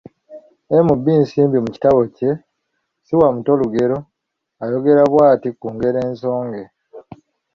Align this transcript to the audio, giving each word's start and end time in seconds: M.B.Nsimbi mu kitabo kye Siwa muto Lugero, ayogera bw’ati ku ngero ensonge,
M.B.Nsimbi 0.85 1.57
mu 1.63 1.69
kitabo 1.75 1.99
kye 2.15 2.31
Siwa 3.05 3.27
muto 3.35 3.51
Lugero, 3.61 3.97
ayogera 4.63 5.03
bw’ati 5.11 5.49
ku 5.59 5.67
ngero 5.75 5.99
ensonge, 6.09 6.63